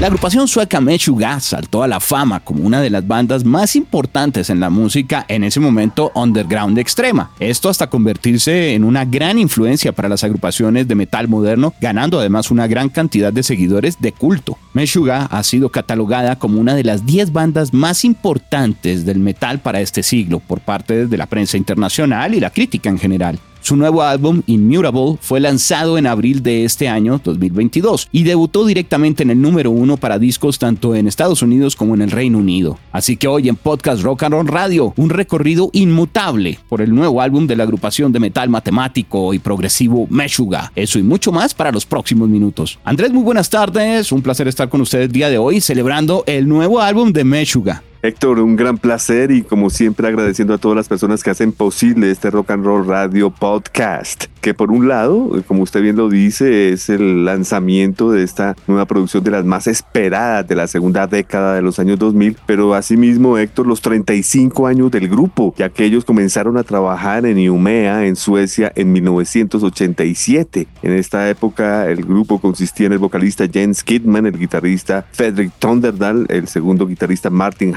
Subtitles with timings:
[0.00, 4.48] La agrupación sueca Meshuggah saltó a la fama como una de las bandas más importantes
[4.48, 7.32] en la música en ese momento underground extrema.
[7.38, 12.50] Esto hasta convertirse en una gran influencia para las agrupaciones de metal moderno, ganando además
[12.50, 14.56] una gran cantidad de seguidores de culto.
[14.72, 19.82] Meshuggah ha sido catalogada como una de las 10 bandas más importantes del metal para
[19.82, 23.38] este siglo por parte de la prensa internacional y la crítica en general.
[23.62, 29.22] Su nuevo álbum, Immutable, fue lanzado en abril de este año 2022 y debutó directamente
[29.22, 32.78] en el número uno para discos tanto en Estados Unidos como en el Reino Unido.
[32.90, 37.20] Así que hoy en Podcast Rock and Roll Radio, un recorrido inmutable por el nuevo
[37.20, 40.72] álbum de la agrupación de metal matemático y progresivo Meshuggah.
[40.74, 42.78] Eso y mucho más para los próximos minutos.
[42.84, 44.10] Andrés, muy buenas tardes.
[44.10, 47.89] Un placer estar con ustedes el día de hoy celebrando el nuevo álbum de Meshuggah.
[48.02, 52.10] Héctor, un gran placer y como siempre agradeciendo a todas las personas que hacen posible
[52.10, 56.70] este Rock and Roll Radio Podcast, que por un lado, como usted bien lo dice,
[56.70, 61.54] es el lanzamiento de esta nueva producción de las más esperadas de la segunda década
[61.54, 66.06] de los años 2000, pero asimismo, Héctor, los 35 años del grupo, ya que ellos
[66.06, 70.68] comenzaron a trabajar en Umea, en Suecia, en 1987.
[70.82, 76.24] En esta época, el grupo consistía en el vocalista Jens Kidman, el guitarrista Fredrik Thunderdal,
[76.30, 77.74] el segundo guitarrista Martin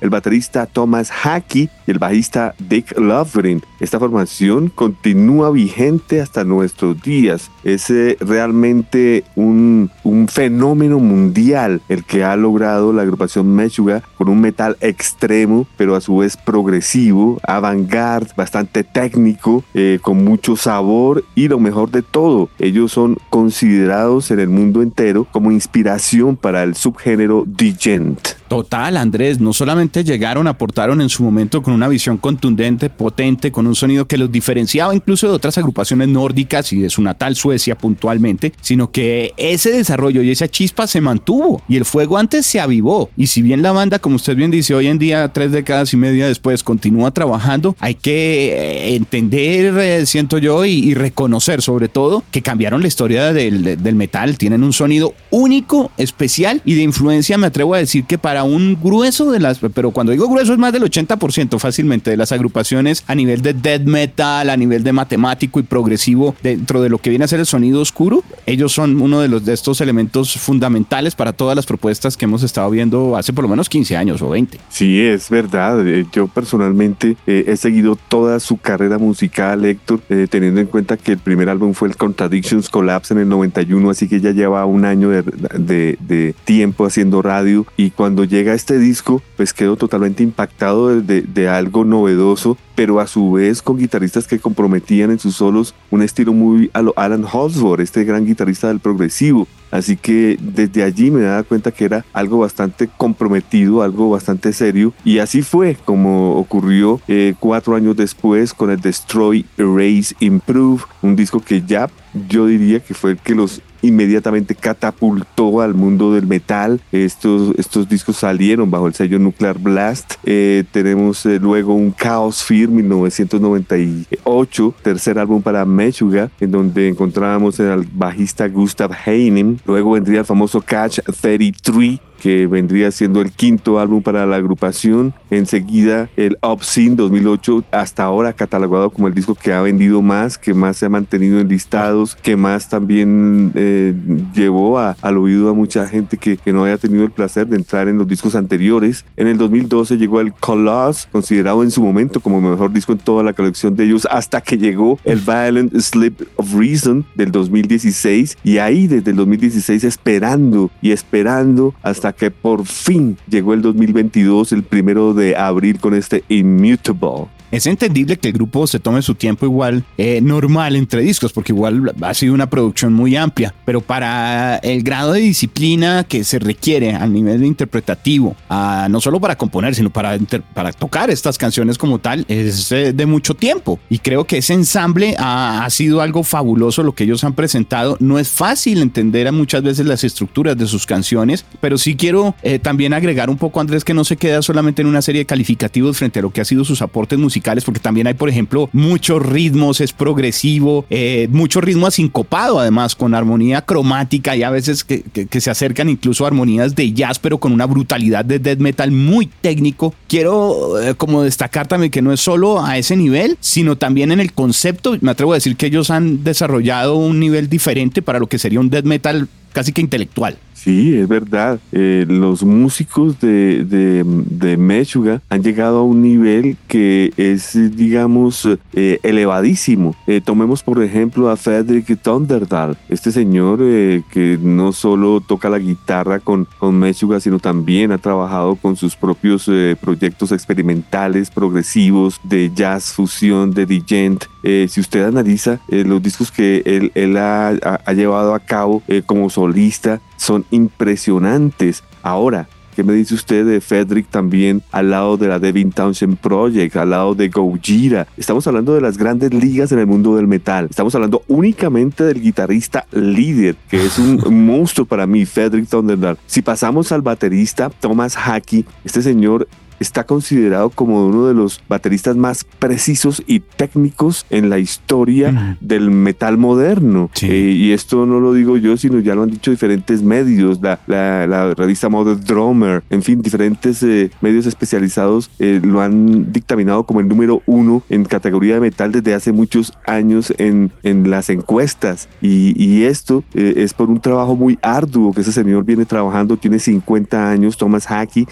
[0.00, 3.62] El baterista Thomas Hackey y el bajista Dick Lovering.
[3.80, 7.50] Esta formación continúa vigente hasta nuestros días.
[7.64, 9.90] Es eh, realmente un,
[10.28, 16.00] fenómeno mundial el que ha logrado la agrupación Meshuggah con un metal extremo, pero a
[16.00, 22.48] su vez progresivo, avant-garde, bastante técnico, eh, con mucho sabor y lo mejor de todo,
[22.58, 28.28] ellos son considerados en el mundo entero como inspiración para el subgénero Degent.
[28.48, 33.66] Total, Andrés, no solamente llegaron, aportaron en su momento con una visión contundente, potente, con
[33.66, 37.76] un sonido que los diferenciaba incluso de otras agrupaciones nórdicas y de su natal Suecia
[37.76, 42.60] puntualmente, sino que ese desarrollo y esa chispa se mantuvo y el fuego antes se
[42.60, 43.10] avivó.
[43.16, 45.96] Y si bien la banda, como usted bien dice, hoy en día, tres décadas y
[45.96, 52.22] media después, continúa trabajando, hay que eh, entender, eh, siento yo, y, reconocer sobre todo
[52.30, 57.38] que cambiaron la historia del, del metal, tienen un sonido único, especial y de influencia,
[57.38, 60.58] me atrevo a decir que para un grueso de las, pero cuando digo grueso es
[60.58, 64.92] más del 80% fácilmente de las agrupaciones a nivel de death metal, a nivel de
[64.92, 68.22] matemático y progresivo dentro de lo que viene a ser el sonido oscuro.
[68.46, 72.42] Ellos son uno de, los, de estos elementos fundamentales para todas las propuestas que hemos
[72.42, 74.58] estado viendo hace por lo menos 15 años o 20.
[74.68, 75.86] Sí, es verdad.
[75.86, 80.96] Eh, yo personalmente eh, he seguido toda su carrera musical, Héctor, eh, teniendo en cuenta
[80.96, 84.64] que el primer álbum fue el Contradictions Collapse en el 91, así que ya lleva
[84.66, 89.76] un año de, de, de tiempo haciendo radio y cuando llega este disco, pues quedo
[89.76, 95.18] totalmente impactado de, de, algo novedoso, pero a su vez con guitarristas que comprometían en
[95.18, 99.46] sus solos un estilo muy a lo Alan Holdsworth, este gran guitarrista del progresivo.
[99.72, 104.92] Así que desde allí me daba cuenta que era algo bastante comprometido, algo bastante serio.
[105.04, 111.16] Y así fue como ocurrió eh, cuatro años después con el Destroy, Erase, Improve, un
[111.16, 111.90] disco que ya
[112.28, 116.80] yo diría que fue el que los inmediatamente catapultó al mundo del metal.
[116.92, 120.14] Estos, estos discos salieron bajo el sello Nuclear Blast.
[120.24, 127.58] Eh, tenemos eh, luego un Chaos Fear 1998, tercer álbum para Meshuggah, en donde encontrábamos
[127.60, 129.58] al bajista Gustav Heinem.
[129.64, 135.12] Luego vendría el famoso Catch 33 que vendría siendo el quinto álbum para la agrupación.
[135.28, 140.54] Enseguida el Obscene 2008, hasta ahora catalogado como el disco que ha vendido más, que
[140.54, 143.92] más se ha mantenido en listados, que más también eh,
[144.34, 147.88] llevó al oído a mucha gente que, que, no haya tenido el placer de entrar
[147.88, 149.04] en los discos anteriores.
[149.16, 152.98] En el 2012 llegó el Colossus, considerado en su momento como el mejor disco en
[152.98, 158.38] toda la colección de ellos, hasta que llegó el Violent Slip of Reason del 2016
[158.44, 164.52] y ahí desde el 2016 esperando y esperando hasta que por fin llegó el 2022,
[164.52, 167.28] el primero de abril con este Immutable.
[167.52, 171.52] Es entendible que el grupo se tome su tiempo igual eh, normal entre discos, porque
[171.52, 176.38] igual ha sido una producción muy amplia, pero para el grado de disciplina que se
[176.38, 180.18] requiere a nivel interpretativo, no solo para componer, sino para,
[180.54, 183.78] para tocar estas canciones como tal, es eh, de mucho tiempo.
[183.90, 187.96] Y creo que ese ensamble ha, sido algo fabuloso lo que ellos han presentado.
[188.00, 192.34] No es fácil entender a muchas veces las estructuras de sus canciones, pero sí quiero
[192.42, 195.26] eh, también agregar un poco, Andrés, que no se queda solamente en una serie de
[195.26, 198.68] calificativos frente a lo que ha sido sus aportes musicales, porque también hay, por ejemplo,
[198.72, 204.84] muchos ritmos, es progresivo, eh, mucho ritmo asincopado, además, con armonía cromática y a veces
[204.84, 205.02] que,
[205.40, 209.26] se acercan incluso a armonías de jazz, pero con una brutalidad de death metal muy
[209.26, 209.94] técnico.
[210.08, 214.20] Quiero eh, como destacar también que no es solo a ese nivel, sino también en
[214.20, 214.96] el concepto.
[215.00, 218.60] Me atrevo a decir que ellos han desarrollado un nivel diferente para lo que sería
[218.60, 220.38] un death metal casi que intelectual.
[220.62, 221.58] Sí, es verdad.
[221.72, 228.48] Eh, los músicos de, de, de, Meshuga han llegado a un nivel que es, digamos,
[228.72, 229.96] eh, elevadísimo.
[230.06, 236.20] Eh, tomemos, por ejemplo, a Frederick Thunderdal, este señor que no solo toca la guitarra
[236.20, 239.50] con, con Meshuga, sino también ha trabajado con sus propios
[239.80, 244.24] proyectos experimentales, progresivos, de jazz, fusión, de digent.
[244.42, 250.00] si usted analiza los discos que él, él ha, ha, llevado a cabo como solista,
[250.16, 251.82] son impresionantes.
[252.02, 256.74] Ahora, ¿Qué me dice usted de Frederick también al lado de la Devin Townsend Project,
[256.76, 258.06] al lado de Gojira?
[258.16, 260.68] Estamos hablando de las grandes ligas en el mundo del metal.
[260.70, 266.16] Estamos hablando únicamente del guitarrista líder, que es un monstruo para mí, Frederick Thunderdal.
[266.24, 269.48] Si pasamos al baterista Thomas Hackey, este señor
[269.82, 275.90] está considerado como uno de los bateristas más precisos y técnicos en la historia del
[275.90, 277.10] metal moderno.
[277.22, 280.80] Eh, y esto no lo digo yo, sino ya lo han dicho diferentes medios, la,
[280.86, 287.00] la, revista Modern Drummer, en fin, diferentes eh, medios especializados eh, lo han dictaminado como
[287.00, 292.08] el número uno en categoría de metal desde hace muchos años en, en las encuestas.
[292.20, 296.58] Y, y esto es por un trabajo muy arduo que ese señor viene trabajando, tiene
[296.58, 298.26] 50 años, Thomas Hackey,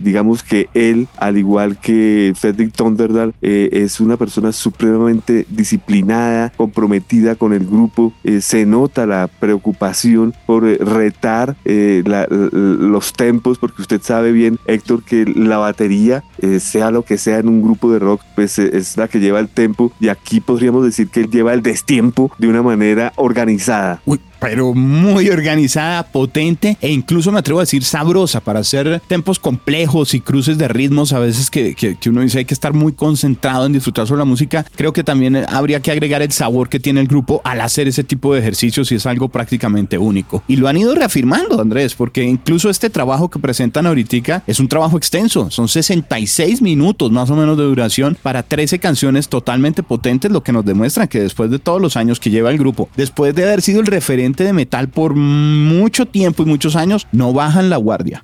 [0.00, 7.34] digamos que él al igual que Frederick Thunderdal, eh, es una persona supremamente disciplinada, comprometida
[7.34, 8.12] con el grupo.
[8.24, 15.02] Eh, se nota la preocupación por eh, retar los tempos, porque usted sabe bien, Héctor,
[15.02, 16.22] que la batería,
[16.58, 19.48] sea lo que sea en un grupo de rock, pues es la que lleva el
[19.48, 19.92] tempo.
[20.00, 24.00] Y aquí podríamos decir que él lleva el destiempo de una manera organizada
[24.44, 30.14] pero muy organizada, potente e incluso me atrevo a decir sabrosa para hacer tempos complejos
[30.14, 33.66] y cruces de ritmos a veces que, que, uno dice hay que estar muy concentrado
[33.66, 34.64] en disfrutar sobre la música.
[34.76, 38.04] Creo que también habría que agregar el sabor que tiene el grupo al hacer ese
[38.04, 40.42] tipo de ejercicios y es algo prácticamente único.
[40.46, 44.04] Y lo han ido reafirmando, Andrés, porque incluso este trabajo que presentan ahorita
[44.46, 45.50] es un trabajo extenso.
[45.50, 50.52] Son 66 minutos más o menos de duración para 13 canciones totalmente potentes, lo que
[50.52, 53.62] nos demuestra que después de todos los años que lleva el grupo, después de haber
[53.62, 58.22] sido el referente de metal por mucho tiempo y muchos años, no bajan la guardia.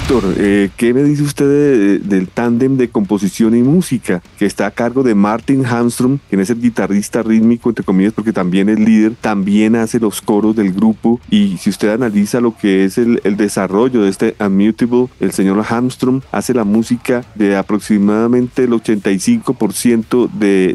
[0.00, 4.70] Héctor, eh, ¿qué me dice usted del tándem de composición y música que está a
[4.70, 9.14] cargo de Martin Hamstrom, quien es el guitarrista rítmico, entre comillas, porque también es líder,
[9.20, 14.02] también hace los coros del grupo y si usted analiza lo que es el, desarrollo
[14.02, 20.74] de este Unmutable, el señor Hamstrom hace la música de aproximadamente el 85% de,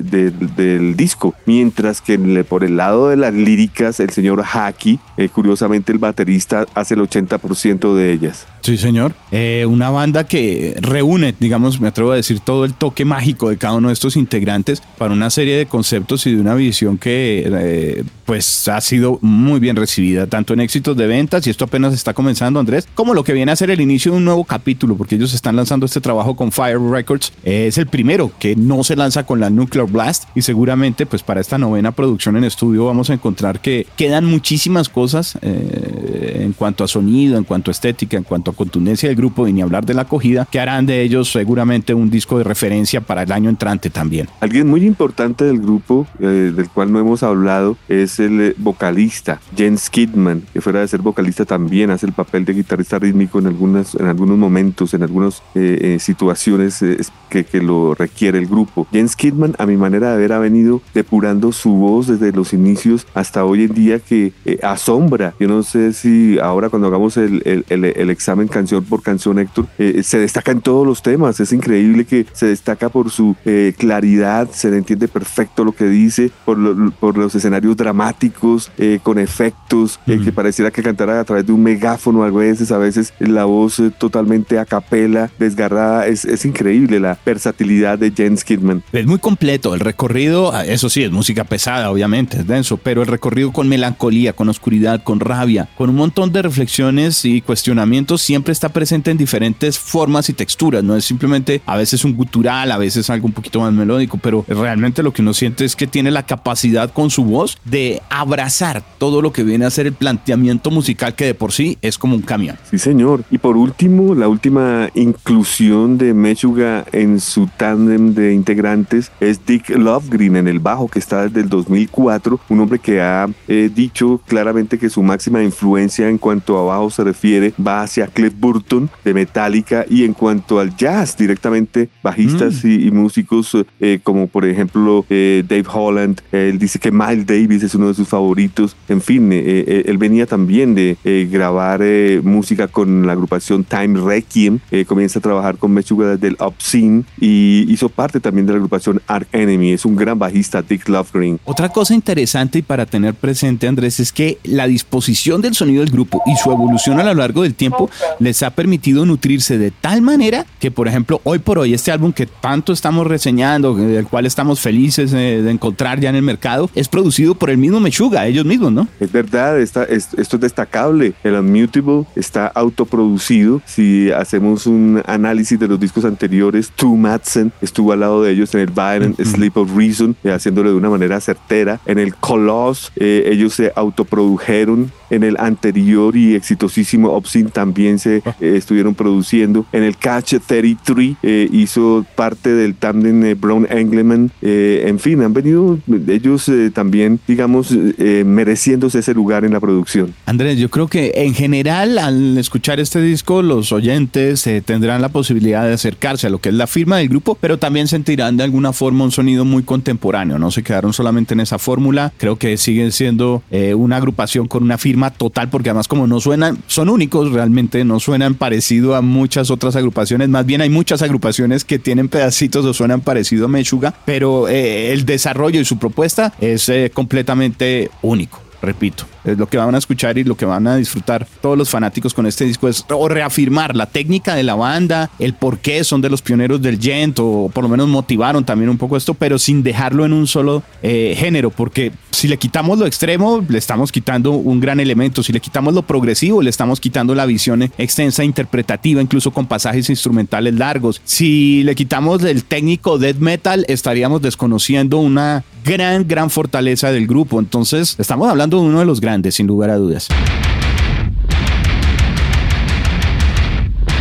[0.55, 5.91] del disco, mientras que por el lado de las líricas, el señor Haki, eh, curiosamente
[5.91, 8.47] el baterista, hace el 80% de ellas.
[8.61, 9.08] Sí, señor.
[9.31, 13.57] Eh, una banda que reúne, digamos, me atrevo a decir, todo el toque mágico de
[13.57, 17.43] cada uno de estos integrantes para una serie de conceptos y de una visión que
[17.45, 21.93] eh, pues ha sido muy bien recibida, tanto en éxitos de ventas, y esto apenas
[21.93, 24.95] está comenzando, Andrés, como lo que viene a ser el inicio de un nuevo capítulo,
[24.95, 27.33] porque ellos están lanzando este trabajo con Fire Records.
[27.43, 31.41] es el primero que no se lanza con la Nuclear Blast, y seguramente pues para
[31.41, 36.83] esta novena producción en estudio vamos a encontrar que quedan muchísimas cosas eh, en cuanto
[36.83, 39.93] a sonido, en cuanto a estética, en cuanto contundencia del grupo y ni hablar de
[39.93, 43.89] la acogida, que harán de ellos seguramente un disco de referencia para el año entrante
[43.89, 44.27] también.
[44.39, 49.41] Alguien muy importante del grupo, eh, del cual no hemos hablado, es el eh, vocalista,
[49.55, 53.47] Jens Kidman, que fuera de ser vocalista también hace el papel de guitarrista rítmico en,
[53.47, 56.83] algunas, en algunos momentos, en algunas eh, situaciones
[57.29, 58.87] que, que, lo requiere el grupo.
[58.91, 63.05] Jens Kidman, a mi manera de ver, ha venido depurando su voz desde los inicios
[63.13, 64.31] hasta hoy en día que
[64.63, 65.33] asombra.
[65.39, 69.39] Yo no sé si ahora cuando hagamos el, el, el examen canción canción por canción,
[69.39, 71.39] Héctor, eh, se destaca en todos los temas.
[71.39, 75.85] Es increíble que se destaca por su eh, claridad, se le entiende perfecto lo que
[75.85, 81.45] dice, por, por los escenarios dramáticos, eh, con efectos, que pareciera que cantara a través
[81.45, 86.07] de un megáfono a veces, a veces la voz totalmente a capela, desgarrada.
[86.07, 88.83] Es, es increíble la versatilidad de Jens Kidman.
[88.91, 89.75] Es muy completo.
[89.75, 93.69] El recorrido, ah, eso sí, es música pesada, obviamente, es denso, pero el recorrido con
[93.69, 98.78] melancolía, con oscuridad, con rabia, con un montón de reflexiones y cuestionamientos siempre está presente
[98.79, 100.83] en diferentes formas y texturas.
[100.83, 104.45] No es simplemente a veces un gutural, a veces algo un poquito más melódico, pero
[104.47, 108.81] realmente lo que uno siente es que tiene la capacidad con su voz de abrazar
[108.97, 112.15] todo lo que viene a ser el planteamiento musical que de por sí es como
[112.15, 112.57] un camión.
[112.69, 113.23] Sí, señor.
[113.29, 119.69] Y por último, la última inclusión de Mechuga en su tándem de integrantes es Dick
[119.71, 124.21] Lovegreen en el bajo, que está desde el 2004, un hombre que ha eh, dicho
[124.25, 128.58] claramente que su máxima influencia en cuanto a bajo se refiere va hacia Cliff Burton
[129.03, 132.69] de Metallica y en cuanto al jazz directamente bajistas mm.
[132.69, 137.75] y, músicos eh, como por ejemplo eh, Dave Holland, él dice que Miles Davis es
[137.75, 140.97] uno de sus favoritos, en fin, él venía también de
[141.31, 141.81] grabar
[142.23, 147.89] música con la agrupación Time Requiem, comienza a trabajar con Mechuga del Obscene y hizo
[147.89, 151.39] parte también de la agrupación Ark Enemy, es un gran bajista Dick Lovegreen.
[151.45, 155.91] Otra cosa interesante y para tener presente Andrés es que la disposición del sonido del
[155.91, 157.89] grupo y su evolución a lo largo del tiempo
[158.19, 162.11] les ha permitido nutrirse de tal manera que, por ejemplo, hoy por hoy este álbum
[162.11, 166.87] que tanto estamos reseñando, del cual estamos felices de, encontrar ya en el mercado, es
[166.87, 168.87] producido por el mismo Mechuga, ellos mismos, ¿no?
[168.99, 171.13] Es verdad, esto es destacable.
[171.23, 173.61] El Unmutable está autoproducido.
[173.65, 178.53] Si hacemos un análisis de los discos anteriores, Tu Madsen estuvo al lado de ellos
[178.53, 181.79] en el Byron Sleep of Reason, eh, haciéndolo de una manera certera.
[181.85, 188.21] En el Coloss, eh, ellos se autoprodujeron en el anterior y exitosísimo Obscene también se
[188.25, 188.35] ah.
[188.39, 189.65] eh, estuvieron produciendo.
[189.71, 194.31] En el Catch 33 eh, hizo parte del tandem eh, Brown Engleman.
[194.41, 200.13] en fin, han venido ellos también, digamos, mereciéndose ese lugar en la producción.
[200.25, 205.65] Andrés, yo creo que en general al escuchar este disco los oyentes tendrán la posibilidad
[205.65, 208.73] de acercarse a lo que es la firma del grupo, pero también sentirán de alguna
[208.73, 210.39] forma un sonido muy contemporáneo.
[210.39, 212.13] No se quedaron solamente en esa fórmula.
[212.17, 216.57] Creo que siguen siendo una agrupación con una firma total, porque además como no suenan,
[216.67, 221.65] son únicos realmente, no suenan parecido a muchas otras agrupaciones, más bien hay muchas agrupaciones
[221.65, 226.33] que tienen pedacitos o suenan parecido a Mechuga, pero eh, el desarrollo y su propuesta
[226.39, 230.67] es eh, completamente único, repito es lo que van a escuchar y lo que van
[230.67, 234.55] a disfrutar todos los fanáticos con este disco es o reafirmar la técnica de la
[234.55, 238.43] banda, el por qué son de los pioneros del gent o por lo menos motivaron
[238.43, 242.37] también un poco esto, pero sin dejarlo en un solo eh, género, porque si le
[242.37, 246.49] quitamos lo extremo, le estamos quitando un gran elemento, si le quitamos lo progresivo, le
[246.49, 251.01] estamos quitando la visión extensa, interpretativa, incluso con pasajes instrumentales largos.
[251.03, 257.39] Si le quitamos el técnico death metal, estaríamos desconociendo una gran, gran fortaleza del grupo.
[257.39, 260.07] Entonces, estamos hablando de uno de los grandes, sin lugar a dudas.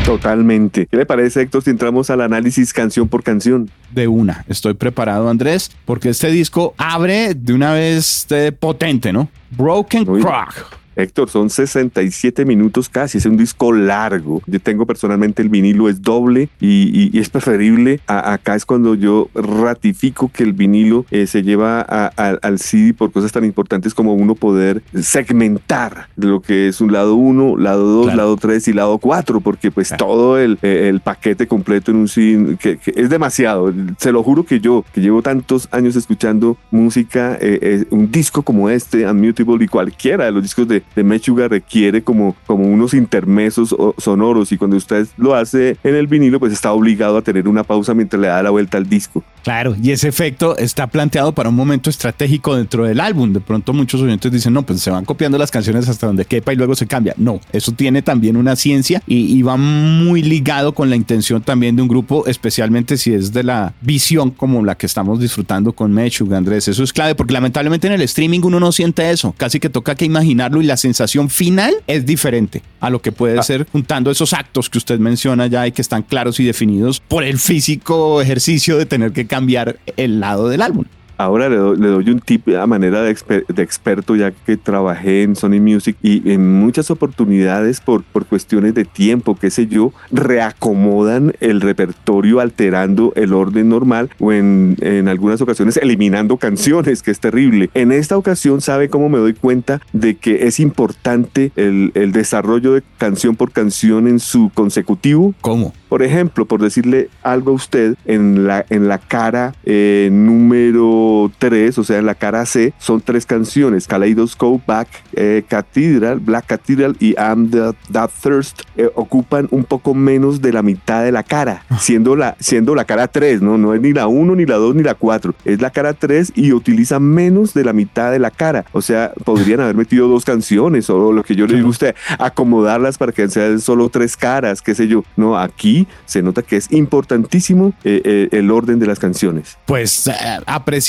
[0.09, 0.87] Totalmente.
[0.87, 3.71] ¿Qué le parece, Héctor, si entramos al análisis canción por canción?
[3.91, 4.43] De una.
[4.49, 9.29] Estoy preparado, Andrés, porque este disco abre de una vez de potente, ¿no?
[9.51, 10.79] Broken Crock.
[10.99, 14.43] Héctor, son 67 minutos casi, es un disco largo.
[14.47, 18.01] Yo tengo personalmente el vinilo, es doble y, es preferible.
[18.07, 23.33] acá es cuando yo ratifico que el vinilo eh, se lleva al CD por cosas
[23.33, 28.37] tan importantes como uno poder segmentar lo que es un lado 1, lado 2, lado
[28.37, 32.57] 3 y lado 4, porque pues todo el, eh, el, paquete completo en un CD
[32.57, 33.73] que, es demasiado.
[33.99, 38.69] Se lo juro que yo, que llevo tantos años escuchando música, eh, un disco como
[38.69, 43.75] este, Unmutable y cualquiera de los discos de, de Mechuga requiere como, como unos intermesos
[43.99, 47.65] sonoros y cuando usted lo hace en el vinilo pues está obligado a tener una
[47.65, 49.23] pausa mientras le da la vuelta al disco.
[49.49, 53.33] Claro, y ese efecto está planteado para un momento estratégico dentro del álbum.
[53.33, 56.53] De pronto muchos oyentes dicen, no, pues se van copiando las canciones hasta donde quepa
[56.53, 57.15] y luego se cambia.
[57.17, 61.81] No, eso tiene también una ciencia y, va muy ligado con la intención también de
[61.81, 66.37] un grupo, especialmente si es de la visión como la que estamos disfrutando con Mechuga,
[66.37, 66.69] Andrés.
[66.69, 69.35] Eso es clave porque lamentablemente en el streaming uno no siente eso.
[69.39, 73.39] Casi que toca que imaginarlo y la sensación final es diferente a lo que puede
[73.39, 73.43] ah.
[73.43, 77.25] ser juntando esos actos que usted menciona ya y que están claros y definidos por
[77.25, 80.85] el físico ejercicio de tener que cambiar cambiar el lado del álbum.
[81.19, 85.97] Ahora le doy, un tip a manera de, experto ya que trabajé en Sony Music
[86.01, 92.39] y en muchas oportunidades por, por cuestiones de tiempo, qué sé yo, reacomodan el repertorio
[92.39, 97.69] alterando el orden normal o en, en algunas ocasiones eliminando canciones, que es terrible.
[97.75, 102.75] En esta ocasión, ¿sabe cómo me doy cuenta de que es importante el, el desarrollo
[102.75, 105.35] de canción por canción en su consecutivo?
[105.41, 105.75] ¿Cómo?
[105.89, 111.08] Por ejemplo, por decirle algo a usted, en la, en la cara eh, número
[111.39, 116.47] 3, o sea, en la cara C, son tres canciones, Kaleidoscope, Back eh, Cathedral, Black
[116.47, 121.13] Cathedral y I'm the, That Thirst, eh, ocupan un poco menos de la mitad de
[121.13, 121.79] la cara, ah.
[121.79, 123.59] siendo la, siendo la cara 3, ¿no?
[123.59, 126.33] No es ni la 1, ni la 2, ni la 4, es la cara 3
[126.35, 128.65] y utiliza menos de la mitad de la cara.
[128.73, 131.95] O sea, podrían haber metido dos canciones o lo que yo le digo a usted,
[132.19, 135.05] acomodarlas para que sean solo tres caras, qué sé yo.
[135.17, 139.57] No, aquí se nota que es importantísimo eh, eh, el orden de las canciones.
[139.67, 140.13] Pues eh,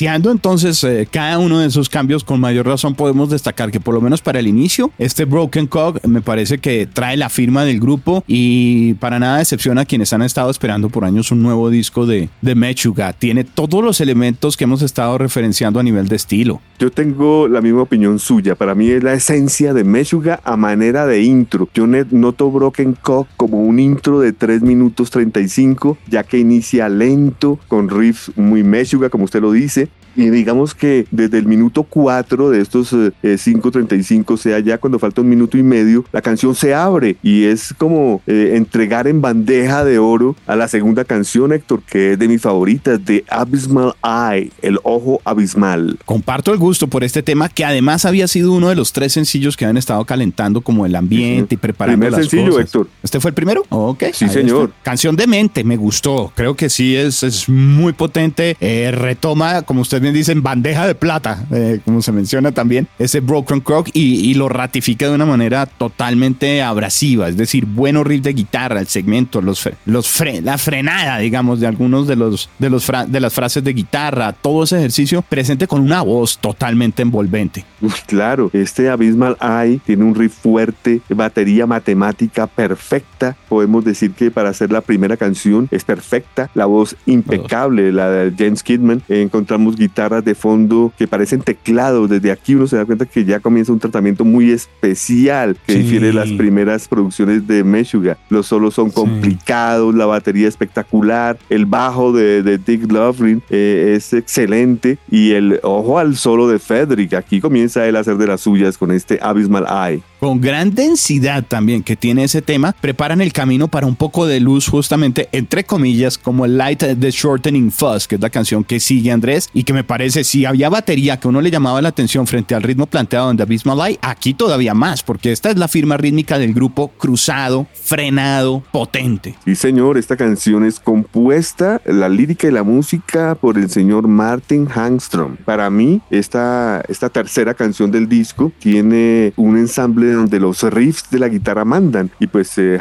[0.10, 4.01] apreciando entonces cada uno de esos cambios con mayor razón podemos destacar que por lo
[4.01, 8.24] menos para el inicio este Broken Cog me parece que trae la firma del grupo
[8.28, 12.30] y para nada decepciona a quienes han estado esperando por años un nuevo disco de,
[12.42, 13.13] de Mechuga.
[13.13, 16.62] Tiene todos los elementos que hemos estado referenciando a nivel de estilo.
[16.80, 18.56] Yo tengo la misma opinión suya.
[18.56, 21.70] Para mí es la esencia de Meshuga a manera de intro.
[21.74, 27.60] Yo noto Broken Cog como un intro de 3 minutos 35, ya que inicia lento,
[27.68, 32.49] con riffs muy Meshuga, como usted lo dice, y digamos que desde el minuto 4
[32.49, 36.73] de estos 5.35, eh, sea ya cuando falta un minuto y medio, la canción se
[36.73, 41.81] abre y es como eh, entregar en bandeja de oro a la segunda canción, Héctor,
[41.83, 45.97] que es de mis favoritas, de Abysmal Eye, el ojo abismal.
[46.05, 49.55] Comparto el gusto por este tema que además había sido uno de los tres sencillos
[49.55, 52.89] que habían estado calentando como el ambiente y preparando Primer las sencillo, Héctor.
[53.03, 53.63] ¿Este fue el primero?
[53.69, 54.03] ok.
[54.13, 54.73] Sí, señor.
[54.83, 56.31] Canción de mente, me gustó.
[56.35, 58.57] Creo que sí es, es muy potente.
[58.59, 63.20] Eh, retoma, como usted bien dicen bandeja de plata, eh, como se menciona también, ese
[63.20, 68.34] Broken Croc y, lo ratifica de una manera totalmente abrasiva, es decir, buenos riff de
[68.34, 73.20] guitarra, el segmento, los, los la frenada, digamos, de algunos de, los, de, los de
[73.20, 77.66] las frases de guitarra, todo ese ejercicio presente con una voz totalmente envolvente.
[78.06, 84.50] claro, este Abysmal Eye tiene un riff fuerte, batería matemática perfecta, podemos decir que para
[84.50, 89.88] hacer la primera canción es perfecta, la voz impecable, la de James Kidman, encontramos guitarra
[90.24, 92.10] de fondo que parecen teclados.
[92.10, 96.08] Desde aquí uno se da cuenta que ya comienza un tratamiento muy especial que difiere
[96.08, 98.17] de las primeras producciones de Meshuga.
[98.29, 104.98] Los solos son complicados, la batería espectacular, el bajo de, Dick Loverin eh, es excelente
[105.10, 107.13] y el ojo al solo de Federic.
[107.13, 111.46] Aquí comienza él a hacer de las suyas con este Abysmal Eye con gran densidad
[111.48, 115.63] también que tiene ese tema, preparan el camino para un poco de luz justamente, entre
[115.63, 119.63] comillas, como el Light the Shortening Fuzz, que es la canción que sigue Andrés y
[119.63, 122.86] que me parece, si había batería que uno le llamaba la atención frente al ritmo
[122.86, 126.54] planteado en The Abysmal Light, aquí todavía más, porque esta es la firma rítmica del
[126.54, 129.36] grupo cruzado, frenado, potente.
[129.45, 134.65] Sí, señor, esta canción es compuesta, la lírica y la música por el señor Martin
[134.65, 135.38] Hangstrom.
[135.38, 141.19] Para mí, esta, esta tercera canción del disco tiene un ensamble donde los riffs de
[141.19, 142.12] la guitarra mandan.
[142.19, 142.80] Y pues eh,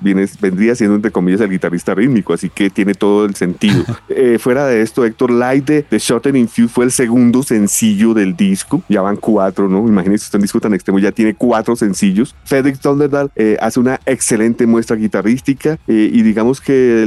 [0.00, 3.84] viene, vendría siendo, entre comillas, el guitarrista rítmico, así que tiene todo el sentido.
[4.08, 8.14] Eh, fuera de esto, Héctor Light de, The Shot and Infuse fue el segundo sencillo
[8.14, 8.82] del disco.
[8.88, 9.86] Ya van cuatro, ¿no?
[9.86, 12.34] Imagínense, este disco tan extremo ya tiene cuatro sencillos.
[12.44, 17.06] Federic Thunderdal eh, hace una excelente muestra guitarrística y digamos que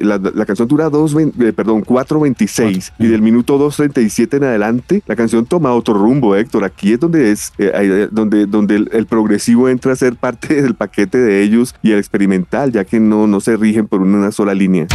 [0.00, 1.14] la, canción dura dos,
[1.54, 6.64] perdón, 4.26 y del minuto 2.37 en adelante la canción toma otro rumbo, Héctor.
[6.64, 7.52] Aquí es donde es
[8.10, 11.98] donde, donde el, el, progresivo entra a ser parte del paquete de ellos y el
[11.98, 14.86] experimental, ya que no, no se rigen por una sola línea.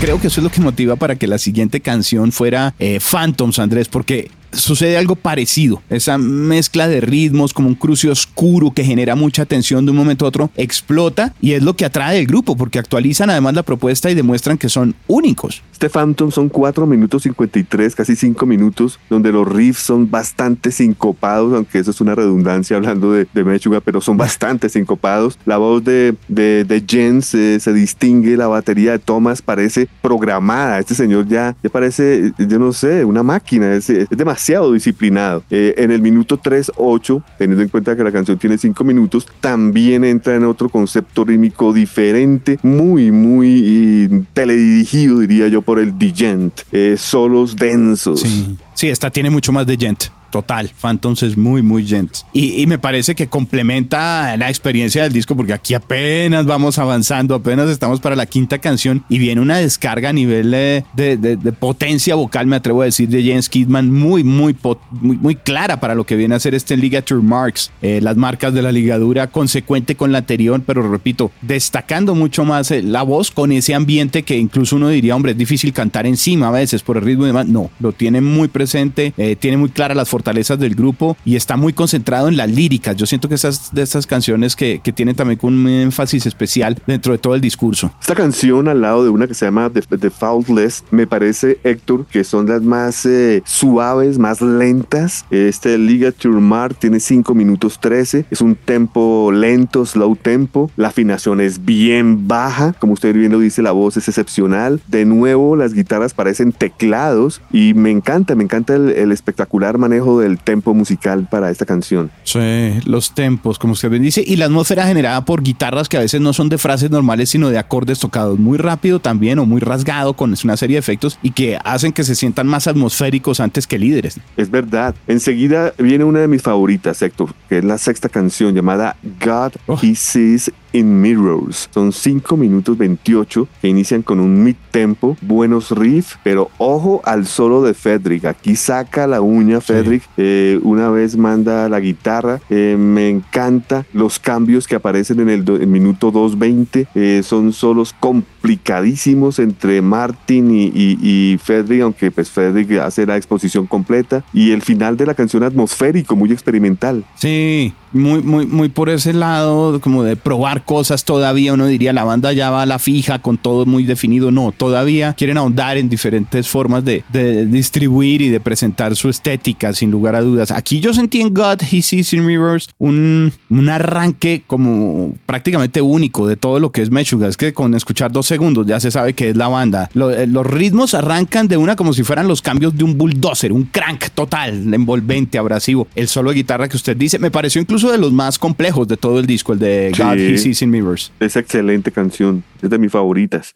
[0.00, 3.58] Creo que eso es lo que motiva para que la siguiente canción fuera eh, Phantoms,
[3.58, 5.82] Andrés, porque sucede algo parecido.
[5.90, 10.24] Esa mezcla de ritmos, como un cruce oscuro que genera mucha tensión de un momento
[10.24, 14.10] a otro, explota y es lo que atrae el grupo porque actualizan además la propuesta
[14.10, 15.62] y demuestran que son únicos.
[15.72, 21.54] Este Phantom son 4 minutos 53, casi 5 minutos, donde los riffs son bastante sincopados,
[21.54, 25.38] aunque eso es una redundancia hablando de, de Mechuga, pero son bastante sincopados.
[25.44, 30.78] La voz de, de, Jens eh, se distingue, la batería de Thomas parece programada.
[30.78, 35.42] Este señor ya, ya parece, yo no sé, una máquina, es, es demasiado demasiado disciplinado.
[35.50, 40.04] Eh, en el minuto 3-8, teniendo en cuenta que la canción tiene 5 minutos, también
[40.04, 46.60] entra en otro concepto rítmico diferente, muy, muy teledirigido, diría yo, por el Digent.
[46.70, 48.20] Eh, solos densos.
[48.20, 48.56] Sí.
[48.74, 50.04] sí, esta tiene mucho más de Gent.
[50.30, 50.70] Total.
[50.76, 52.22] Phantoms es muy, muy gentle.
[52.32, 57.34] Y, y, me parece que complementa la experiencia del disco porque aquí apenas vamos avanzando,
[57.34, 61.52] apenas estamos para la quinta canción y viene una descarga a nivel de, de, de
[61.52, 64.56] potencia vocal, me atrevo a decir, de James Kidman muy, muy,
[64.90, 68.54] muy, muy clara para lo que viene a ser este Ligature Marks, eh, las marcas
[68.54, 73.30] de la ligadura consecuente con la anterior, pero repito, destacando mucho más eh, la voz
[73.30, 76.96] con ese ambiente que incluso uno diría, hombre, es difícil cantar encima a veces por
[76.96, 77.46] el ritmo y demás.
[77.46, 81.56] No, lo tiene muy presente, eh, tiene muy claras las fortalezas del grupo y está
[81.56, 82.96] muy concentrado en las líricas.
[82.96, 86.76] Yo siento que esas de estas canciones que, que tienen también con un énfasis especial
[86.86, 87.92] dentro de todo el discurso.
[88.00, 92.06] Esta canción al lado de una que se llama The, The Faultless, me parece, Héctor,
[92.06, 95.24] que son las más eh, suaves, más lentas.
[95.30, 100.70] Este Ligature Mark tiene 5 minutos 13, es un tempo lento, slow tempo.
[100.76, 104.80] La afinación es bien baja, como usted bien lo dice, la voz es excepcional.
[104.88, 110.07] De nuevo, las guitarras parecen teclados y me encanta, me encanta el, el espectacular manejo
[110.16, 112.10] del tempo musical para esta canción.
[112.24, 116.00] Sí, los tempos, como usted bien dice, y la atmósfera generada por guitarras que a
[116.00, 119.60] veces no son de frases normales, sino de acordes tocados muy rápido también o muy
[119.60, 123.66] rasgado con una serie de efectos y que hacen que se sientan más atmosféricos antes
[123.66, 124.18] que líderes.
[124.36, 124.94] Es verdad.
[125.06, 129.78] Enseguida viene una de mis favoritas, Héctor, que es la sexta canción llamada God oh.
[129.82, 131.68] He Sees in Mirrors.
[131.72, 137.26] Son 5 minutos 28 que inician con un mid tempo, buenos riffs, pero ojo al
[137.26, 138.24] solo de Fedrick.
[138.24, 140.08] Aquí saca la uña Fedrick, sí.
[140.18, 142.40] eh, una vez manda la guitarra.
[142.50, 146.88] Eh, me encanta los cambios que aparecen en el, do, el minuto 2.20.
[146.94, 147.94] Eh, son solos
[148.38, 154.24] complicadísimos entre Martin y, y, y Fedrick, aunque pues Fedrick hace la exposición completa.
[154.32, 157.04] Y el final de la canción atmosférico, muy experimental.
[157.16, 161.54] Sí, muy, muy, muy por ese lado, como de probar cosas todavía.
[161.54, 164.30] Uno diría la banda ya va a la fija con todo muy definido.
[164.30, 169.72] No, todavía quieren ahondar en diferentes formas de, de distribuir y de presentar su estética,
[169.72, 170.50] sin lugar a dudas.
[170.50, 176.26] Aquí yo sentí en God He Sees in Mirrors un, un arranque como prácticamente único
[176.26, 177.28] de todo lo que es Meshuggah.
[177.28, 179.90] Es que con escuchar dos segundos ya se sabe que es la banda.
[179.94, 183.64] Los, los ritmos arrancan de una como si fueran los cambios de un bulldozer, un
[183.64, 185.88] crank total, envolvente, abrasivo.
[185.96, 188.96] El solo de guitarra que usted dice me pareció incluso de los más complejos de
[188.96, 191.10] todo el disco, el de God He Sees in Mirrors.
[191.18, 193.52] Es excelente canción, es de mis favoritas.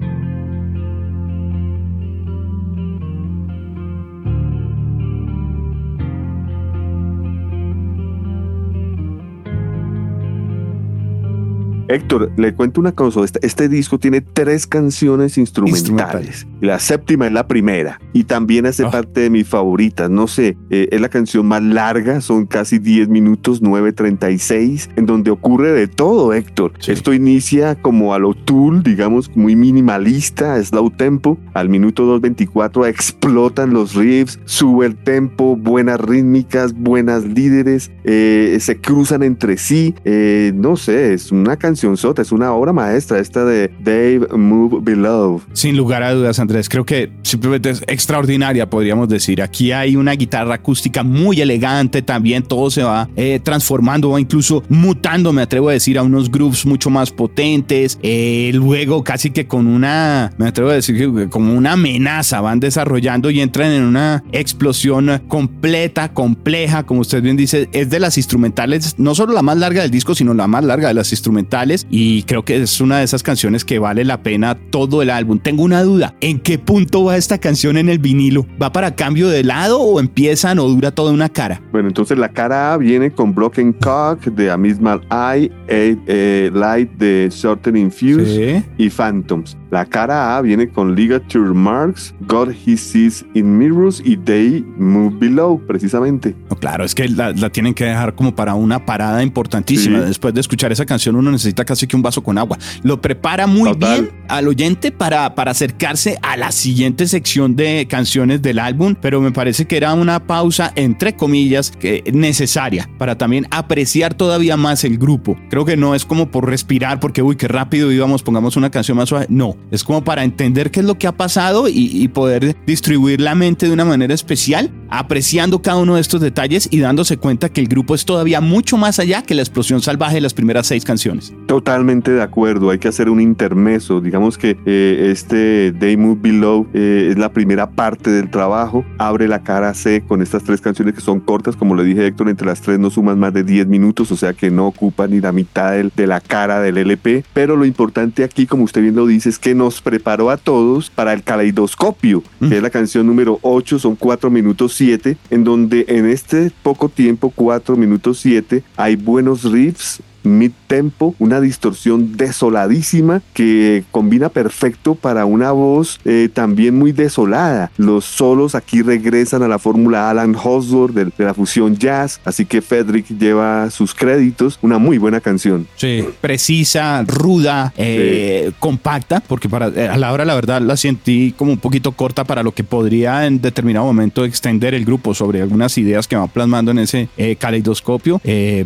[11.93, 13.23] Héctor, le cuento una cosa.
[13.23, 16.47] Este, este, disco tiene tres canciones instrumentales.
[16.61, 18.01] La séptima es la primera.
[18.13, 18.91] Y también hace oh.
[18.91, 20.09] parte de mis favoritas.
[20.09, 22.21] No sé, eh, es la canción más larga.
[22.21, 26.73] Son casi 10 minutos, 9.36, en donde ocurre de todo, Héctor.
[26.79, 26.93] Sí.
[26.93, 31.39] Esto inicia como a lo Tool, digamos, muy minimalista, slow tempo.
[31.53, 38.81] Al minuto 2.24 explotan los riffs, sube el tempo, buenas rítmicas, buenas líderes, eh, se
[38.81, 39.95] cruzan entre sí.
[40.05, 45.42] Eh, no sé, es una canción Es una obra maestra esta de Dave Move Below.
[45.53, 49.42] Sin lugar a dudas, Andrés, creo que simplemente es extraordinaria, podríamos decir.
[49.42, 54.62] Aquí hay una guitarra acústica muy elegante, también todo se va eh, transformando o incluso
[54.68, 57.99] mutando, me atrevo a decir, a unos grooves mucho más potentes.
[58.03, 63.29] Eh, luego, casi que con una, me atrevo a decir, como una amenaza van desarrollando
[63.29, 68.95] y entran en una explosión completa, compleja, como usted bien dice, es de las instrumentales,
[68.99, 72.23] no solo la más larga del disco, sino la más larga de las instrumentales y
[72.25, 75.39] creo que es una de esas canciones que vale la pena todo el álbum.
[75.39, 78.47] Tengo una duda, ¿en qué punto va esta canción en el vinilo?
[78.61, 81.61] ¿Va para cambio de lado o empiezan o dura toda una cara?
[81.73, 86.91] Bueno, entonces la cara A viene con Broken Cock de Amismal Eye, eh, eh, Light
[86.93, 88.65] de Shorten Infuse sí.
[88.79, 89.57] y Phantoms.
[89.71, 95.17] La cara A viene con Ligature Marks, God He Sees in Mirrors y They Move
[95.19, 96.37] Below, precisamente.
[96.51, 100.01] No, claro, es que la, la, tienen que dejar como para una parada importantísima.
[100.01, 100.05] Sí.
[100.09, 102.59] Después de escuchar esa canción uno necesita casi que un vaso con agua.
[102.83, 104.03] Lo prepara muy Total.
[104.03, 109.20] bien al oyente para, para acercarse a la siguiente sección de canciones del álbum, pero
[109.20, 114.85] me parece que era una pausa, entre comillas, que necesaria para también apreciar todavía más
[114.85, 115.37] el grupo.
[115.51, 118.96] Creo que no es como por respirar, porque uy, qué rápido íbamos, pongamos una canción
[118.96, 119.27] más suave.
[119.29, 123.20] No, es como para entender qué es lo que ha pasado y, y poder distribuir
[123.20, 127.48] la mente de una manera especial, apreciando cada uno de estos detalles y dándose cuenta
[127.48, 130.66] que el grupo es todavía mucho más allá que la explosión salvaje de las primeras
[130.66, 131.33] seis canciones.
[131.47, 136.67] Totalmente de acuerdo, hay que hacer un intermeso, digamos que eh, este Day Move Below
[136.73, 140.95] eh, es la primera parte del trabajo, abre la cara C con estas tres canciones
[140.95, 143.67] que son cortas, como le dije Héctor, entre las tres no suman más de 10
[143.67, 147.57] minutos, o sea que no ocupan ni la mitad de la cara del LP, pero
[147.57, 151.13] lo importante aquí, como usted bien lo dice, es que nos preparó a todos para
[151.13, 152.53] el caleidoscopio, que mm.
[152.53, 157.33] es la canción número 8, son 4 minutos 7, en donde en este poco tiempo,
[157.35, 165.27] 4 minutos 7, hay buenos riffs, mid tempo, una distorsión desoladísima que combina perfecto para
[165.27, 167.71] una voz eh, también muy desolada.
[167.77, 172.63] Los solos aquí regresan a la fórmula Alan Hosdor de, la fusión jazz, así que
[172.63, 175.67] Fedrick lleva sus créditos, una muy buena canción.
[175.77, 181.33] Sí, precisa, ruda, eh, compacta, porque para, eh, a la hora la verdad la sentí
[181.37, 185.43] como un poquito corta para lo que podría en determinado momento extender el grupo sobre
[185.43, 187.09] algunas ideas que va plasmando en ese
[187.39, 188.21] caleidoscopio,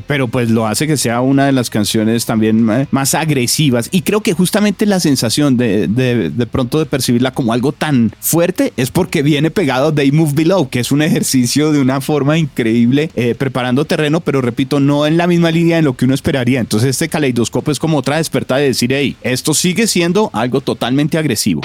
[0.07, 3.89] pero pues lo hace que sea una de las canciones también eh, más agresivas.
[3.93, 8.73] Y creo que justamente la sensación de, de, pronto de percibirla como algo tan fuerte
[8.77, 13.11] es porque viene pegado They Move Below, que es un ejercicio de una forma increíble,
[13.17, 16.61] eh, preparando terreno, pero repito, no en la misma línea de lo que uno esperaría.
[16.61, 21.19] Entonces este caleidoscopio es como otra desperta de decir, hey, esto sigue siendo algo totalmente
[21.19, 21.63] agresivo.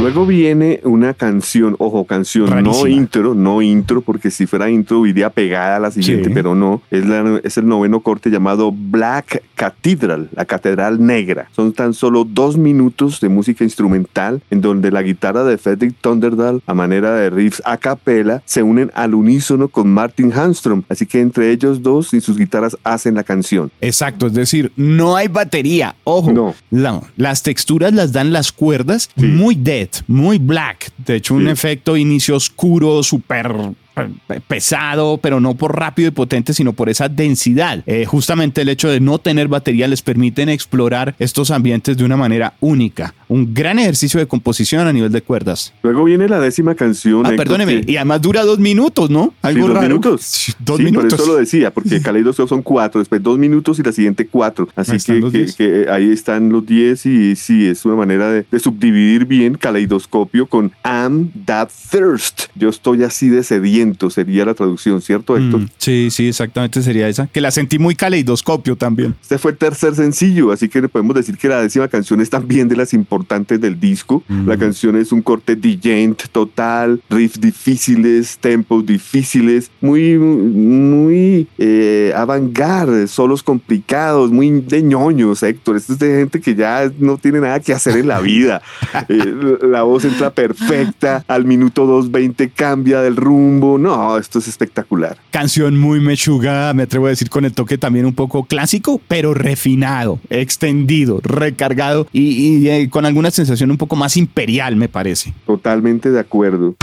[0.00, 5.28] Luego viene una canción, ojo, canción, no intro, no intro, porque si fuera intro iría
[5.28, 6.80] pegada a la siguiente, pero no.
[6.90, 7.04] Es,
[7.44, 11.50] es el noveno corte llamado Black Cathedral, la Catedral Negra.
[11.54, 16.62] Son tan solo dos minutos de música instrumental en donde la guitarra de Frederick Thunderdal,
[16.66, 20.82] a manera de riffs a capela, se unen al unísono con Martin Hanstrom.
[20.88, 23.70] Así que entre ellos dos y sus guitarras hacen la canción.
[23.82, 25.94] Exacto, es decir, no hay batería.
[26.04, 27.04] Ojo, no.
[27.18, 30.92] las texturas las dan las cuerdas muy dead muy black.
[30.98, 33.54] De hecho, un efecto inicio oscuro, súper
[34.48, 37.82] pesado, pero no por rápido y potente, sino por esa densidad.
[37.86, 42.16] Eh, justamente el hecho de no tener batería les permiten explorar estos ambientes de una
[42.16, 43.14] manera única.
[43.30, 45.72] Un gran ejercicio de composición a nivel de cuerdas.
[45.84, 47.24] Luego viene la décima canción.
[47.24, 49.32] Ah, perdóneme, y además dura dos minutos, ¿no?
[49.40, 50.56] Algo dos minutos.
[50.58, 51.14] Dos sí, minutos.
[51.14, 54.68] por eso lo decía, porque Kaleidoskop son cuatro, después dos minutos y la siguiente cuatro.
[54.74, 60.46] Así que, ahí están los diez y sí, es una manera de, subdividir bien Caleidoscopio
[60.46, 62.46] con Am That Thirst.
[62.56, 65.60] Yo estoy así de sediento sería la traducción, ¿cierto, Héctor?
[65.60, 67.28] Mm, sí, sí, exactamente sería esa.
[67.28, 69.14] Que la sentí muy caleidoscopio también.
[69.22, 72.68] Este fue el tercer sencillo, así que podemos decir que la décima canción es también
[72.68, 73.19] de las importantes
[73.58, 74.22] del disco.
[74.28, 74.48] Mm.
[74.48, 83.06] La canción es un corte digent total, riffs difíciles, tempos difíciles, muy, muy eh, avant-garde,
[83.06, 85.76] solos complicados, muy de ñoños, Héctor.
[85.76, 88.62] Esto es de gente que ya no tiene nada que hacer en la vida.
[89.08, 95.16] Eh, la voz entra perfecta, al minuto 2.20 cambia del rumbo, no, esto es espectacular.
[95.30, 99.34] Canción muy mechugada, me atrevo a decir, con el toque también un poco clásico, pero
[99.34, 105.34] refinado, extendido, recargado y, eh, con alguna sensación un poco más imperial, me parece.
[105.46, 106.76] Totalmente de acuerdo.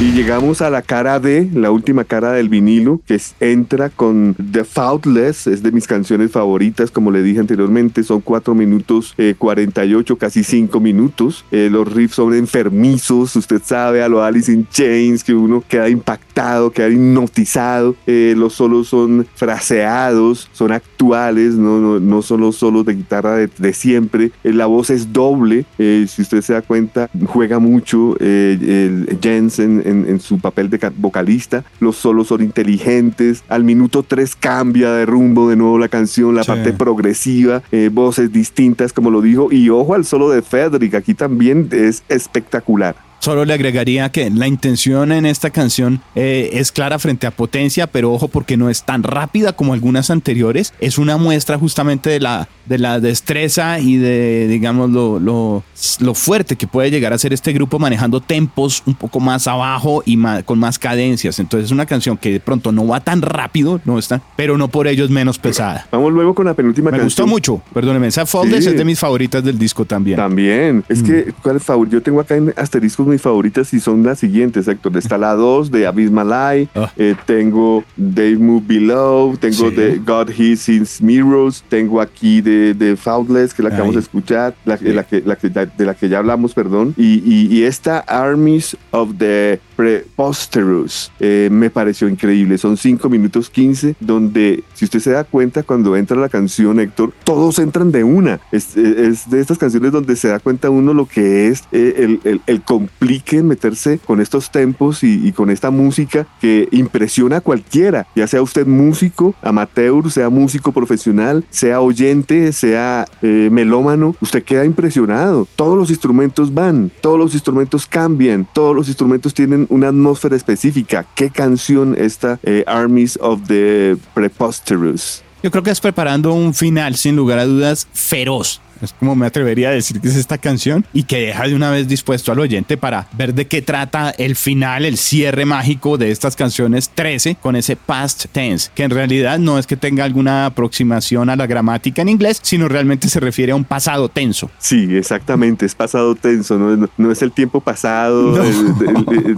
[0.00, 4.64] Y llegamos a la cara D, la última cara del vinilo, que entra con The
[4.64, 10.16] Faultless, es de mis canciones favoritas, como le dije anteriormente, son 4 minutos 48, eh,
[10.18, 11.44] casi 5 minutos.
[11.52, 15.88] Eh, los riffs son enfermizos, usted sabe, a lo Alice in Chains, que uno queda
[15.88, 17.94] impactado, queda hipnotizado.
[18.08, 23.36] Eh, los solos son fraseados, son actuales, no, no, no son los solos de guitarra
[23.36, 24.32] de, siempre.
[24.42, 30.70] la voz es doble, si usted se da cuenta, juega mucho Jensen en, su papel
[30.70, 31.64] de vocalista.
[31.80, 33.44] Los solos son inteligentes.
[33.48, 38.32] Al minuto 3 cambia de rumbo de nuevo la canción, la parte progresiva, eh, voces
[38.32, 39.48] distintas, como lo dijo.
[39.50, 42.96] Y ojo al solo de Federic, aquí también es espectacular.
[43.24, 47.86] Solo le agregaría que la intención en esta canción eh, es clara frente a potencia,
[47.86, 50.74] pero ojo porque no es tan rápida como algunas anteriores.
[50.78, 55.64] Es una muestra justamente de la, de la destreza y de, digamos, lo, lo,
[56.00, 60.02] lo fuerte que puede llegar a ser este grupo manejando tempos un poco más abajo
[60.04, 61.38] y con más cadencias.
[61.38, 64.68] Entonces es una canción que de pronto no va tan rápido, no está, pero no
[64.68, 65.86] por ello es menos pesada.
[65.90, 67.26] Vamos luego con la penúltima Me canción.
[67.26, 68.08] Me gustó mucho, perdóneme.
[68.08, 70.18] Esa Foldes es de mis favoritas del disco también.
[70.18, 70.84] También.
[70.90, 71.06] Es mm.
[71.06, 71.96] que, ¿cuál es favorito?
[71.96, 74.96] Yo tengo acá en asteriscos mis favoritas y son las siguientes, Héctor.
[74.96, 76.92] Está la 2 de Abysmal Eye, ah.
[76.96, 82.96] eh, tengo Dave Move Below, tengo de God He Sees Mirrors, tengo aquí de, de
[82.96, 86.54] Faultless, que la acabamos de escuchar, la, que, la que, de la que ya hablamos,
[86.54, 91.10] perdón, y, y, esta Armies of the Preposterous.
[91.20, 92.58] Eh, me pareció increíble.
[92.58, 97.12] Son 5 minutos 15 donde, si usted se da cuenta, cuando entra la canción, Héctor,
[97.24, 98.40] todos entran de una.
[98.52, 102.62] Es, de estas canciones donde se da cuenta uno lo que es eh, el, el,
[102.62, 108.42] complique meterse con estos tempos y, con esta música que impresiona a cualquiera, ya sea
[108.42, 115.46] usted músico, amateur, sea músico profesional, sea oyente, sea eh, melómano, usted queda impresionado.
[115.56, 121.06] Todos los instrumentos van, todos los instrumentos cambian, todos los instrumentos tienen una atmósfera específica.
[121.14, 125.22] ¿Qué canción esta eh, Armies of the Preposterous?
[125.42, 129.26] Yo creo que es preparando un final, sin lugar a dudas, feroz es como me
[129.26, 132.38] atrevería a decir que es esta canción y que deja de una vez dispuesto al
[132.38, 137.36] oyente para ver de qué trata el final, el cierre mágico de estas canciones 13
[137.36, 141.46] con ese past tense, que en realidad no es que tenga alguna aproximación a la
[141.46, 144.50] gramática en inglés, sino realmente se refiere a un pasado tenso.
[144.58, 148.42] Sí, exactamente, es pasado tenso, no, es el tiempo pasado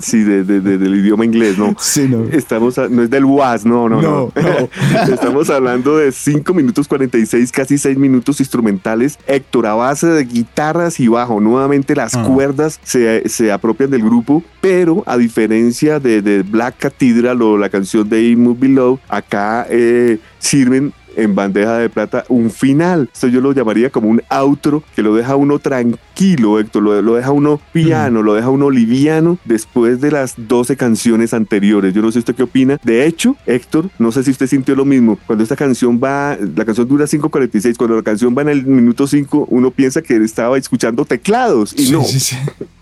[0.01, 1.75] sí, del idioma inglés, no.
[1.79, 2.25] Sí, no.
[2.25, 4.33] Estamos no es del was, no, no, no.
[5.13, 11.01] Estamos hablando de 5 minutos 46, casi 6 minutos instrumentales Héctor, a base de guitarras
[11.01, 12.25] y bajo, nuevamente las ah.
[12.25, 18.09] cuerdas se, se, apropian del grupo, pero a diferencia de, Black Cathedral o la canción
[18.09, 23.09] de Move Below, acá eh, sirven en bandeja de plata un final.
[23.13, 27.33] Esto yo lo llamaría como un outro que lo deja uno tranquilo, Héctor, lo, deja
[27.33, 31.95] uno piano, lo deja uno liviano después de las 12 canciones anteriores.
[31.95, 32.79] Yo no sé usted qué opina.
[32.83, 35.19] De hecho, Héctor, no sé si usted sintió lo mismo.
[35.27, 39.07] Cuando esta canción va, la canción dura 5.46, cuando la canción va en el minuto
[39.07, 42.05] 5, uno piensa que estaba escuchando teclados y no.
[42.05, 42.37] Sí, sí.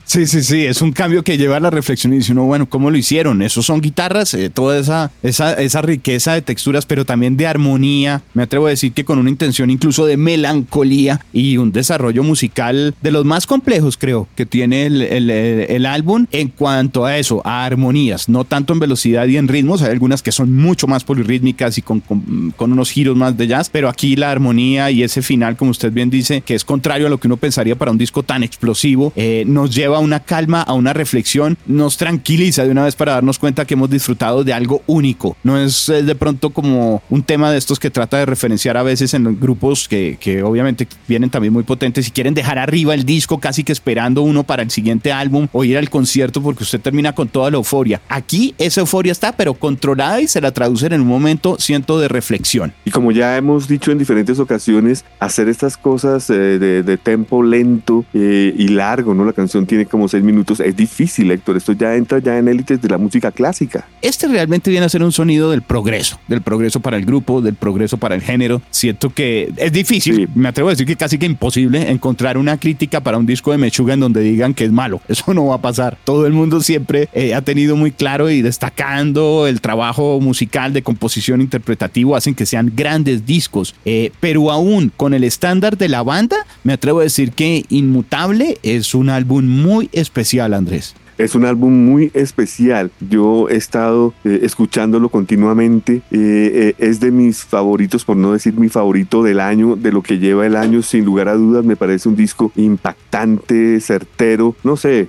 [0.06, 2.68] Sí, sí, sí, es un cambio que lleva a la reflexión y dice uno, bueno,
[2.68, 3.40] ¿cómo lo hicieron?
[3.42, 8.22] Esos son guitarras, eh, toda esa, esa, esa riqueza de texturas, pero también de armonía.
[8.34, 12.94] Me atrevo a decir que con una intención incluso de melancolía y un desarrollo musical
[13.00, 17.40] de los más complejos, creo, que tiene el, el, el álbum en cuanto a eso,
[17.44, 21.02] a armonías, no tanto en velocidad y en ritmos, hay algunas que son mucho más
[21.04, 25.02] polirrítmicas y con, con, con unos giros más de jazz, pero aquí la armonía y
[25.02, 27.90] ese final, como usted bien dice, que es contrario a lo que uno pensaría para
[27.90, 32.64] un disco tan explosivo, eh, nos lleva a una calma, a una reflexión, nos tranquiliza
[32.64, 35.36] de una vez para darnos cuenta que hemos disfrutado de algo único.
[35.42, 38.82] No es eh, de pronto como un tema de estos que trata de referenciar a
[38.82, 43.04] veces en grupos que, que obviamente vienen también muy potentes y quieren dejar arriba el
[43.04, 46.80] disco casi que esperando uno para el siguiente álbum o ir al concierto porque usted
[46.80, 48.00] termina con toda la euforia.
[48.08, 52.08] Aquí esa euforia está pero controlada y se la traducen en un momento siento de
[52.08, 52.72] reflexión.
[52.84, 57.42] Y como ya hemos dicho en diferentes ocasiones, hacer estas cosas eh, de, de, tempo
[57.42, 59.24] lento eh, y largo, ¿no?
[59.24, 60.60] La canción tiene como seis minutos.
[60.60, 61.56] Es difícil, Héctor.
[61.56, 63.86] Esto ya entra ya en élites de la música clásica.
[64.02, 67.54] Este realmente viene a ser un sonido del progreso, del progreso para el grupo, del
[67.54, 68.62] progreso para el género.
[68.70, 73.00] Siento que es difícil, me atrevo a decir que casi que imposible encontrar una crítica
[73.00, 75.00] para un disco de Mechuga en donde digan que es malo.
[75.08, 75.98] Eso no va a pasar.
[76.04, 80.82] Todo el mundo siempre eh, ha tenido muy claro y destacando el trabajo musical de
[80.82, 83.74] composición interpretativo hacen que sean grandes discos.
[83.84, 88.58] Eh, pero aún con el estándar de la banda, me atrevo a decir que Inmutable
[88.62, 90.94] es un álbum muy especial, Andrés.
[91.16, 92.90] Es un álbum muy especial.
[93.08, 96.02] Yo he estado eh, escuchándolo continuamente.
[96.10, 100.02] Eh, eh, es de mis favoritos, por no decir mi favorito del año, de lo
[100.02, 101.64] que lleva el año, sin lugar a dudas.
[101.64, 104.56] Me parece un disco impactante, certero.
[104.64, 105.08] No sé,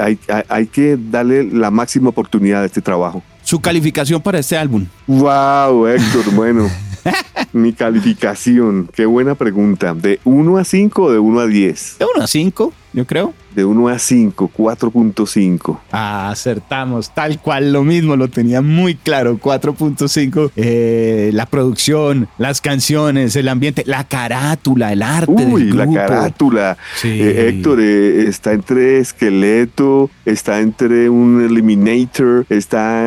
[0.00, 0.18] hay,
[0.48, 3.22] hay que darle la máxima oportunidad a este trabajo.
[3.42, 4.86] Su calificación para este álbum.
[5.06, 6.70] Wow, Héctor, bueno.
[7.52, 9.94] Mi calificación, qué buena pregunta.
[9.94, 11.96] ¿De 1 a 5 o de 1 a 10?
[11.98, 15.78] De 1 a 5, yo creo de 1 a 5, 4.5.
[15.92, 20.52] Ah, acertamos, tal cual lo mismo, lo tenía muy claro, 4.5.
[20.56, 25.32] Eh, la producción, las canciones, el ambiente, la carátula, el arte.
[25.32, 26.76] Uy, la carátula.
[27.04, 33.04] Eh, Héctor, eh, está entre esqueleto, está entre un eliminator, está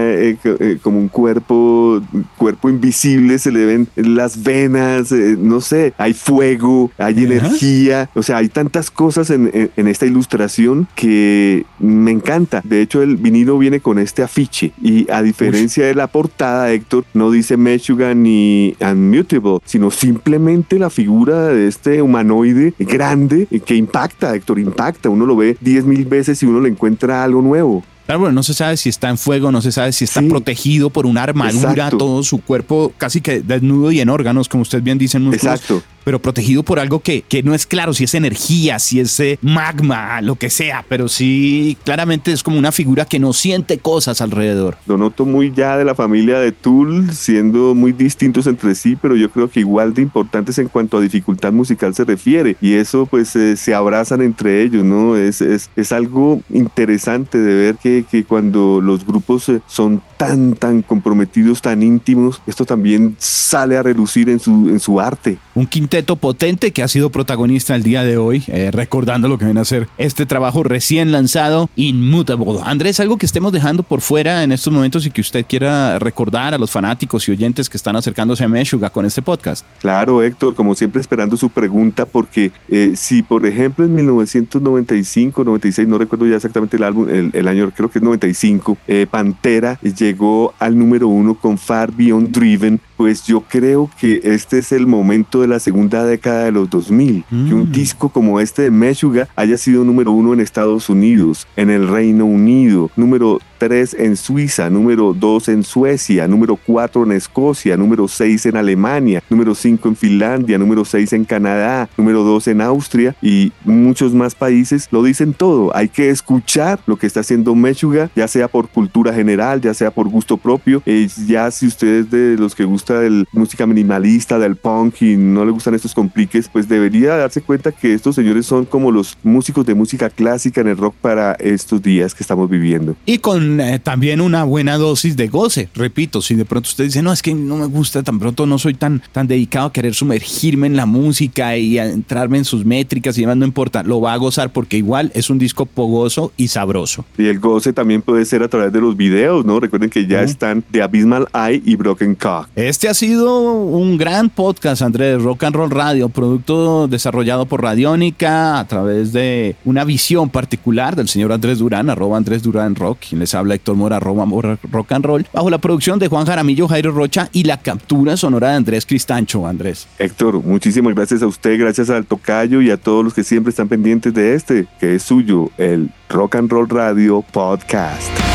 [0.82, 2.02] como un cuerpo,
[2.38, 8.38] cuerpo invisible, se le ven las venas, no sé, hay fuego, hay energía, o sea,
[8.38, 12.62] hay tantas cosas en, en esta ilustración que me encanta.
[12.64, 17.06] De hecho, el vinilo viene con este afiche y a diferencia de la portada, Héctor,
[17.14, 24.36] no dice Meshuggah ni Unmutable, sino simplemente la figura de este humanoide grande que impacta,
[24.36, 25.10] Héctor, impacta.
[25.10, 27.84] Uno lo ve 10 mil veces y uno le encuentra algo nuevo.
[28.06, 30.92] Claro, bueno, no se sabe si está en fuego, no se sabe si está protegido
[30.92, 34.98] por una armadura, todo su cuerpo casi que desnudo y en órganos, como usted bien
[34.98, 35.82] dice en Exacto.
[36.06, 39.40] Pero protegido por algo que, que no es claro si es energía, si es eh,
[39.42, 44.22] magma, lo que sea, pero sí claramente es como una figura que no siente cosas
[44.22, 44.78] alrededor.
[44.86, 49.16] Lo noto muy ya de la familia de Tool, siendo muy distintos entre sí, pero
[49.16, 52.56] yo creo que igual de importantes en cuanto a dificultad musical se refiere.
[52.62, 55.18] Y eso pues eh, se abrazan entre ellos, ¿no?
[55.18, 60.54] Es, es, es algo interesante de ver que, que cuando los grupos eh, son tan,
[60.54, 65.40] tan comprometidos, tan íntimos, esto también sale a relucir en su, en su arte.
[65.56, 69.46] Un quinteto potente que ha sido protagonista el día de hoy, eh, recordando lo que
[69.46, 72.60] viene a ser este trabajo recién lanzado, Inmutable.
[72.64, 76.54] Andrés, algo que estemos dejando por fuera en estos momentos y que usted quiera recordar
[76.54, 79.66] a los fanáticos y oyentes que están acercándose a Meshuga con este podcast.
[79.80, 85.88] Claro, Héctor, como siempre esperando su pregunta, porque eh, si por ejemplo en 1995, 96,
[85.88, 90.54] no recuerdo ya exactamente el álbum, el, año creo que es 95, eh, Pantera llegó
[90.60, 95.42] al número uno con Far Beyond Driven, pues yo creo que este es el momento
[95.42, 97.48] de la segunda década de los 2000, mm.
[97.48, 97.72] que un mm.
[97.72, 102.26] disco como este de Meshuga haya sido número uno en Estados Unidos, en el Reino
[102.26, 108.46] Unido, número 3 en Suiza, número 2 en Suecia, número 4 en Escocia, número 6
[108.48, 113.52] en Alemania, número 5 en Finlandia, número 6 en Canadá, número 2 en Austria y
[113.64, 115.76] muchos más países lo dicen todo.
[115.76, 119.92] Hay que escuchar lo que está haciendo Meshuga, ya sea por cultura general, ya sea
[119.92, 124.56] por gusto propio, eh, ya si ustedes de los que gusta de música minimalista, del
[124.56, 128.66] punk y no le gustan estos compliques, pues debería darse cuenta que estos señores son
[128.66, 132.96] como los músicos de música clásica en el rock para estos días que estamos viviendo.
[133.06, 135.70] Y con eh, también una buena dosis de goce.
[135.76, 138.60] Repito, si de pronto usted dice, no, es que no me gusta, tan pronto no
[138.60, 142.66] soy tan, tan dedicado a querer sumergirme en la música y a entrarme en sus
[142.66, 146.32] métricas y demás, no importa, lo va a gozar porque igual es un disco pogoso
[146.38, 147.06] y sabroso.
[147.18, 149.60] Y el goce también puede ser a través de los videos, ¿no?
[149.60, 152.50] Recuerden que ya están de Abysmal Eye y Broken Cock.
[152.56, 158.60] Este ha sido un gran podcast, Andrés, Rock and Roll Radio, producto desarrollado por Radiónica
[158.60, 163.20] a través de una visión particular del señor Andrés Durán, arroba Andrés Durán Rock, quien
[163.20, 164.26] les habla Héctor Mora, arroba
[164.72, 168.50] Rock and Roll, bajo la producción de Juan Jaramillo, Jairo Rocha y la captura sonora
[168.50, 169.88] de Andrés Cristancho, Andrés.
[170.00, 173.68] Héctor, muchísimas gracias a usted, gracias al Tocayo y a todos los que siempre están
[173.68, 178.35] pendientes de este, que es suyo, el Rock and Roll Radio Podcast.